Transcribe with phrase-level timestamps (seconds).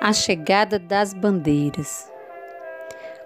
[0.00, 2.10] A chegada das bandeiras.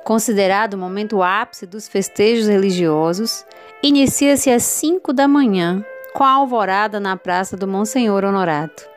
[0.03, 3.47] Considerado o momento ápice dos festejos religiosos,
[3.81, 8.89] inicia-se às 5 da manhã com a alvorada na Praça do Monsenhor Honorato.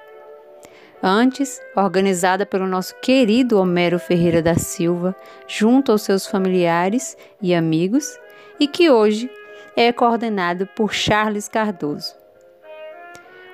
[1.04, 5.16] Antes, organizada pelo nosso querido Homero Ferreira da Silva,
[5.48, 8.18] junto aos seus familiares e amigos,
[8.60, 9.30] e que hoje
[9.76, 12.16] é coordenado por Charles Cardoso.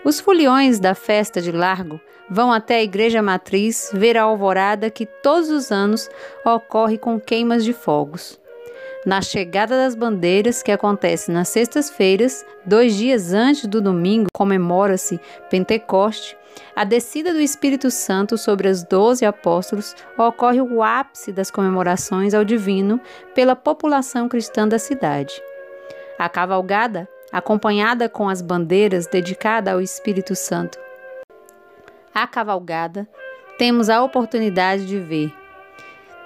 [0.05, 1.99] Os foliões da festa de Largo
[2.29, 6.09] vão até a igreja matriz ver a alvorada que todos os anos
[6.45, 8.37] ocorre com queimas de fogos.
[9.05, 16.37] Na chegada das bandeiras, que acontece nas sextas-feiras, dois dias antes do domingo, comemora-se Pentecoste,
[16.75, 22.43] a descida do Espírito Santo sobre os doze apóstolos ocorre o ápice das comemorações ao
[22.43, 22.99] divino
[23.33, 25.41] pela população cristã da cidade.
[26.19, 30.77] A cavalgada acompanhada com as bandeiras dedicada ao Espírito Santo.
[32.13, 33.09] A cavalgada,
[33.57, 35.33] temos a oportunidade de ver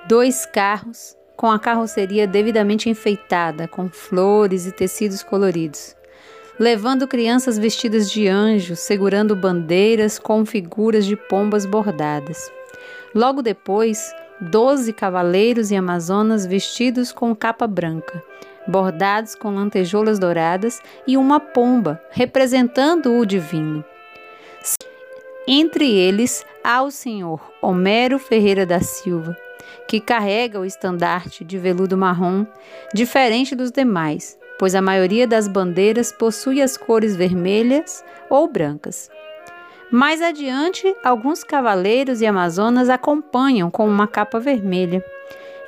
[0.05, 5.95] dois carros com a carroceria devidamente enfeitada com flores e tecidos coloridos,
[6.59, 12.52] levando crianças vestidas de anjos, segurando bandeiras com figuras de pombas bordadas.
[13.16, 18.21] Logo depois, doze cavaleiros e amazonas vestidos com capa branca,
[18.68, 23.84] bordados com lantejoulas douradas e uma pomba, representando o divino.
[25.48, 29.36] Entre eles há o senhor Homero Ferreira da Silva,
[29.88, 32.45] que carrega o estandarte de veludo marrom,
[32.94, 39.10] diferente dos demais, pois a maioria das bandeiras possui as cores vermelhas ou brancas.
[39.90, 45.02] Mais adiante, alguns cavaleiros e amazonas acompanham com uma capa vermelha,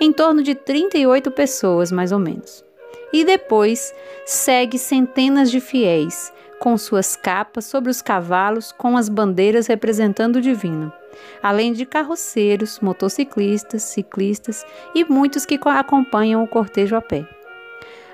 [0.02, 2.69] em torno de 38 pessoas, mais ou menos
[3.12, 3.94] e depois
[4.26, 10.42] segue centenas de fiéis, com suas capas sobre os cavalos com as bandeiras representando o
[10.42, 10.92] divino,
[11.42, 17.28] além de carroceiros, motociclistas, ciclistas e muitos que acompanham o cortejo a pé.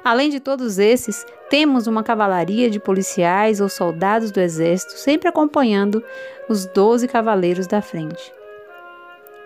[0.03, 6.03] Além de todos esses, temos uma cavalaria de policiais ou soldados do exército sempre acompanhando
[6.47, 8.31] os doze cavaleiros da frente.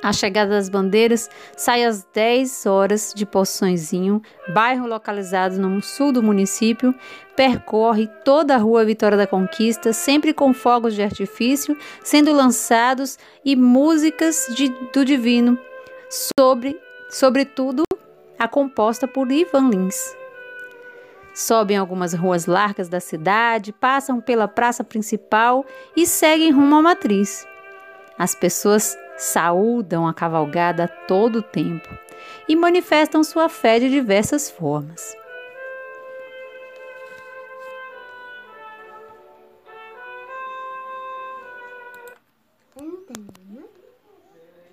[0.02, 4.22] A chegada das bandeiras sai às 10 horas de Poçõezinho,
[4.54, 6.96] bairro localizado no sul do município,
[7.36, 13.58] percorre toda a rua Vitória da Conquista, sempre com fogos de artifício sendo lançados e
[13.58, 15.60] músicas de, do divino,
[16.10, 16.80] sobre,
[17.10, 17.84] sobretudo
[18.38, 20.16] a composta por Ivan Lins.
[21.34, 27.46] Sobem algumas ruas largas da cidade, passam pela praça principal e seguem rumo à matriz.
[28.18, 31.90] As pessoas saúdam a cavalgada a todo tempo
[32.48, 35.16] e manifestam sua fé de diversas formas.